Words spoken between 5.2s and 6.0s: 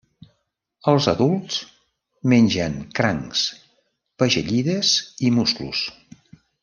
i musclos.